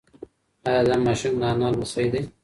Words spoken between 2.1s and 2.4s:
دی؟